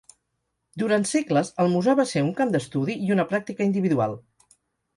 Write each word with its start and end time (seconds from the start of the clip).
Durant 0.83 1.05
segles, 1.09 1.51
el 1.63 1.69
Musar 1.75 1.95
va 2.01 2.07
ser 2.13 2.25
un 2.29 2.33
camp 2.41 2.55
d'estudi, 2.57 2.99
i 3.09 3.15
una 3.19 3.29
pràctica 3.35 3.69
individual. 3.71 4.21